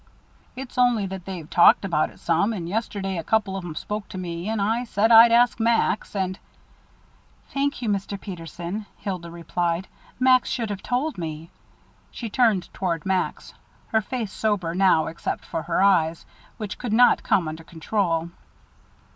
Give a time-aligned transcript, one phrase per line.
[0.55, 4.09] "It's only that they've talked about it some, and yesterday a couple of 'em spoke
[4.09, 6.39] to me, and I said I'd ask Max, and"
[7.53, 8.19] "Thank you, Mr.
[8.19, 9.87] Peterson," Hilda replied.
[10.19, 11.51] "Max should have told me."
[12.09, 13.53] She turned toward Max,
[13.89, 16.25] her face sober now except for the eyes,
[16.57, 18.31] which would not come under control.